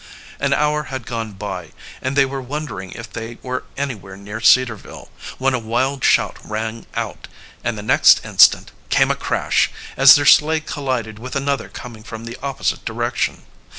[0.39, 5.11] An hour had gone by, and they were wondering if they were anywhere near Cedarville,
[5.37, 7.27] when a wild shout rang out,
[7.63, 12.25] and the next instant came a crash, as their sleigh collided with another coming from
[12.25, 13.43] the opposite direction.